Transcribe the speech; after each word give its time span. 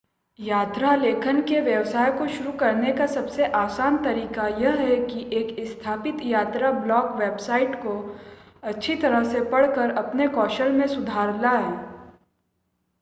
यात्रा 0.39 0.93
लेखन 0.95 1.41
के 1.41 1.59
व्यवसाय 1.61 2.11
को 2.11 2.27
शुरू 2.27 2.51
करने 2.51 2.91
का 2.93 3.05
सबसे 3.07 3.45
आसान 3.55 3.97
तरीका 4.03 4.47
यह 4.61 4.79
है 4.79 4.95
कि 5.05 5.27
एक 5.33 5.55
स्थापित 5.67 6.21
यात्रा 6.25 6.71
ब्लॉग 6.79 7.15
वेबसाइट 7.17 7.75
को 7.75 7.93
अच्छी 8.63 8.95
तरह 8.95 9.23
से 9.23 9.41
पढ़कर 9.51 9.95
अपने 9.97 10.27
कौशल 10.29 10.71
में 10.71 10.87
सुधार 10.87 11.39
लाएं 11.41 11.71